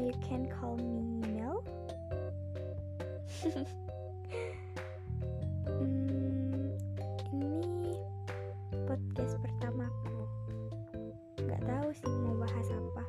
you 0.00 0.12
can 0.20 0.44
call 0.52 0.76
me 0.76 1.00
Mel. 1.24 1.64
hmm, 5.66 6.76
ini 7.32 7.96
podcast 8.84 9.40
pertamaku. 9.40 10.28
Gak 11.48 11.64
tahu 11.64 11.88
sih 11.96 12.12
mau 12.20 12.36
bahas 12.44 12.68
apa. 12.68 13.04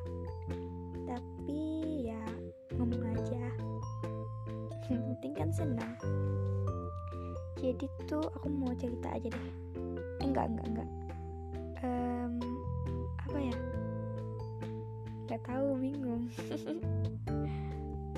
Tapi 1.04 1.60
ya 2.08 2.24
ngomong 2.80 3.04
aja. 3.12 3.44
Penting 4.88 5.34
kan 5.36 5.52
senang. 5.52 5.92
Jadi 7.60 7.84
tuh 8.08 8.24
aku 8.38 8.48
mau 8.48 8.72
cerita 8.78 9.12
aja 9.12 9.28
deh. 9.28 9.48
Eh, 10.22 10.24
enggak 10.24 10.48
enggak 10.48 10.66
enggak. 10.72 10.88
Um, 11.84 12.32
apa 13.28 13.38
ya? 13.38 13.77
Nggak 15.28 15.44
tahu 15.44 15.76
bingung. 15.76 16.24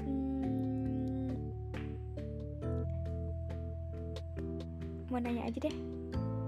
Hmm, 0.06 1.34
mau 5.10 5.18
nanya 5.18 5.51
aja 5.51 5.59
deh. 5.59 5.74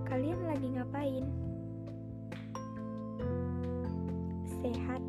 Kalian 0.06 0.39
lagi 0.47 0.70
ngapain? 0.70 1.27
Sehat? 4.62 5.03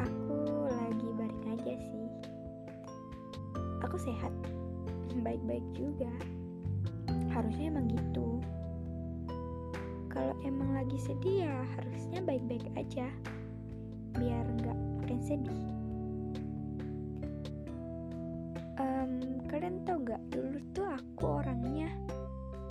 Aku 0.00 0.40
lagi 0.72 1.08
baring 1.12 1.52
aja 1.52 1.76
sih. 1.76 2.08
Aku 3.84 4.00
sehat. 4.00 4.32
Baik-baik 5.20 5.68
juga. 5.76 6.08
Harusnya 7.28 7.68
emang 7.76 7.92
gitu. 7.92 8.40
Kalau 10.08 10.32
emang 10.48 10.80
lagi 10.80 10.96
sedih 10.96 11.44
ya 11.44 11.60
harusnya 11.76 12.24
baik-baik 12.24 12.64
aja 12.72 13.12
biar 14.16 14.44
nggak 14.60 14.78
makin 15.00 15.20
sedih. 15.22 15.62
Um, 18.80 19.42
kalian 19.48 19.84
tau 19.84 20.00
nggak 20.00 20.22
dulu 20.32 20.58
tuh 20.72 20.88
aku 20.88 21.42
orangnya 21.42 21.92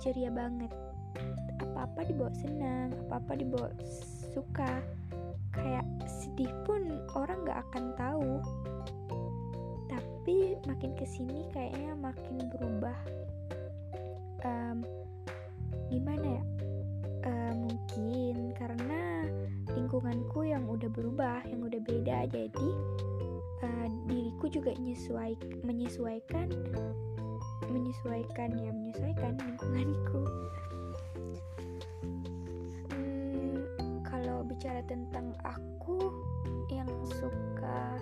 ceria 0.02 0.30
banget. 0.30 0.70
Apa-apa 1.62 2.06
dibawa 2.06 2.32
senang 2.34 2.90
apa-apa 3.06 3.32
dibawa 3.38 3.70
suka. 4.34 4.82
Kayak 5.52 5.84
sedih 6.08 6.50
pun 6.64 7.04
orang 7.14 7.44
nggak 7.44 7.60
akan 7.70 7.84
tahu. 7.94 8.32
Tapi 9.92 10.56
makin 10.64 10.96
ke 10.96 11.04
sini 11.04 11.46
kayaknya 11.52 11.92
makin 11.98 12.48
berubah. 12.50 12.98
Um, 14.42 14.82
gimana 15.92 16.40
ya 16.40 16.41
jadi 22.30 22.68
uh, 23.62 23.86
diriku 24.10 24.46
juga 24.50 24.74
menyesuai 24.76 25.34
menyesuaikan 25.62 26.48
menyesuaikan 27.72 28.50
ya 28.58 28.70
menyesuaikan 28.74 29.32
lingkunganku. 29.40 30.20
Hmm, 32.92 33.56
kalau 34.04 34.44
bicara 34.44 34.84
tentang 34.84 35.32
aku 35.46 36.12
yang 36.68 36.88
suka 37.06 37.96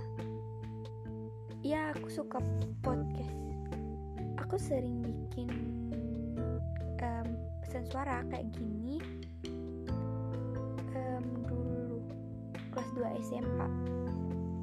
ya 1.60 1.92
aku 1.94 2.08
suka 2.10 2.42
podcast. 2.82 3.36
Aku 4.40 4.58
sering 4.58 5.04
bikin 5.04 5.50
um, 6.98 7.28
pesan 7.62 7.86
suara 7.86 8.26
kayak 8.26 8.50
gini. 8.56 8.98
Um, 10.90 11.26
kelas 12.80 12.96
2 12.96 13.28
SMA 13.28 13.68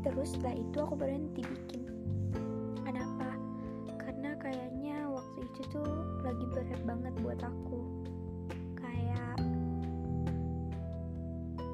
terus 0.01 0.33
setelah 0.33 0.57
itu 0.57 0.77
aku 0.81 0.95
berhenti 0.97 1.45
bikin. 1.45 1.85
Kenapa? 2.81 3.29
Karena 4.01 4.33
kayaknya 4.41 5.05
waktu 5.05 5.45
itu 5.45 5.61
tuh 5.69 5.85
lagi 6.25 6.45
berat 6.49 6.81
banget 6.81 7.13
buat 7.21 7.37
aku. 7.45 7.77
Kayak 8.81 9.37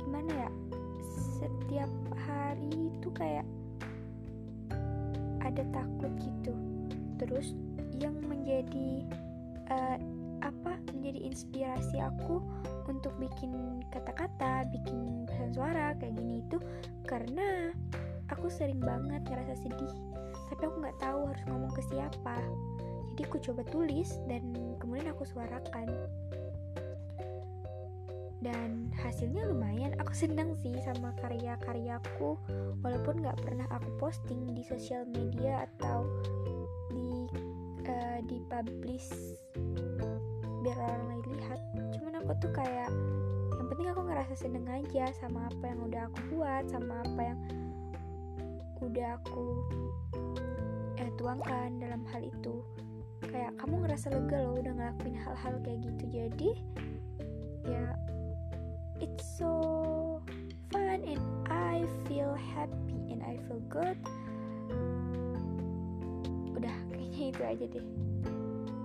gimana 0.03 0.31
ya? 0.35 0.51
Setiap 1.39 1.91
hari 2.27 2.91
itu 2.91 3.07
kayak 3.15 3.47
ada 5.39 5.63
takut 5.71 6.11
gitu. 6.19 6.51
Terus 7.23 7.55
yang 8.03 8.19
menjadi 8.27 9.07
uh, 9.71 9.95
menjadi 10.91 11.19
inspirasi 11.23 11.97
aku 12.03 12.43
untuk 12.91 13.15
bikin 13.21 13.79
kata-kata 13.93 14.67
bikin 14.73 15.23
pesan 15.29 15.55
suara 15.55 15.95
kayak 15.95 16.19
gini 16.19 16.43
itu 16.43 16.57
karena 17.07 17.71
aku 18.27 18.51
sering 18.51 18.83
banget 18.83 19.23
ngerasa 19.23 19.55
sedih 19.63 19.93
tapi 20.53 20.69
aku 20.69 20.85
nggak 20.85 20.99
tahu 21.01 21.19
harus 21.25 21.43
ngomong 21.49 21.73
ke 21.73 21.81
siapa. 21.89 22.37
Jadi 23.13 23.21
aku 23.25 23.37
coba 23.41 23.61
tulis 23.73 24.21
dan 24.29 24.53
kemudian 24.77 25.09
aku 25.09 25.25
suarakan. 25.25 25.89
Dan 28.43 28.91
hasilnya 29.01 29.49
lumayan 29.49 29.97
aku 29.97 30.13
senang 30.27 30.53
sih 30.61 30.77
sama 30.85 31.09
karya-karyaku 31.25 32.37
walaupun 32.85 33.25
nggak 33.25 33.39
pernah 33.41 33.65
aku 33.73 33.89
posting 33.97 34.53
di 34.53 34.61
sosial 34.61 35.09
media 35.09 35.65
atau 35.65 36.05
di 36.93 37.25
uh, 37.89 38.19
di 38.29 38.37
biar 40.63 40.79
orang 40.79 41.03
lain 41.11 41.23
lihat. 41.35 41.59
Cuman 41.99 42.13
aku 42.23 42.31
tuh 42.39 42.51
kayak 42.55 42.87
yang 43.59 43.67
penting 43.67 43.87
aku 43.91 44.01
ngerasa 44.07 44.33
seneng 44.39 44.65
aja 44.71 45.11
sama 45.19 45.51
apa 45.51 45.63
yang 45.67 45.79
udah 45.83 46.01
aku 46.07 46.19
buat 46.31 46.63
sama 46.71 47.03
apa 47.03 47.21
yang 47.21 47.39
udah 48.79 49.09
aku 49.19 49.45
eh, 51.03 51.11
tuangkan 51.19 51.83
dalam 51.83 52.01
hal 52.15 52.23
itu. 52.23 52.63
Kayak 53.27 53.55
kamu 53.59 53.83
ngerasa 53.83 54.07
lega 54.11 54.37
loh 54.39 54.55
udah 54.59 54.73
ngelakuin 54.73 55.17
hal-hal 55.19 55.53
kayak 55.67 55.79
gitu. 55.83 56.03
Jadi 56.07 56.49
ya 57.67 57.85
it's 59.03 59.27
so 59.39 59.51
fun 60.71 61.03
and 61.03 61.23
I 61.51 61.83
feel 62.07 62.35
happy 62.55 63.11
and 63.11 63.19
I 63.19 63.35
feel 63.47 63.59
good. 63.67 63.99
Udah 66.55 66.75
kayaknya 66.91 67.35
itu 67.35 67.41
aja 67.43 67.65
deh. 67.67 67.85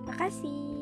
Makasih 0.07 0.79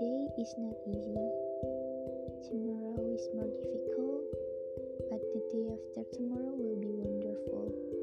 Today 0.00 0.28
is 0.38 0.54
not 0.56 0.72
easy. 0.88 1.20
Tomorrow 2.48 3.04
is 3.12 3.28
more 3.36 3.52
difficult, 3.52 4.24
but 5.10 5.20
the 5.20 5.42
day 5.52 5.68
after 5.76 6.08
tomorrow 6.16 6.56
will 6.56 6.80
be 6.80 6.88
wonderful. 6.88 7.99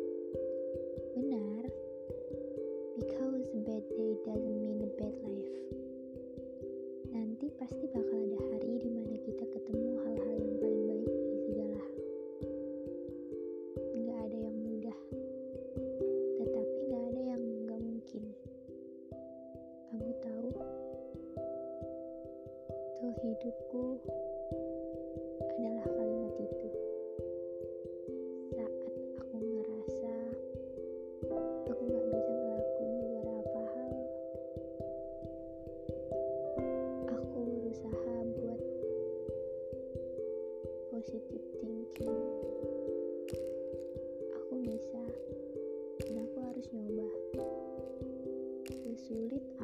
sulit. 49.07 49.56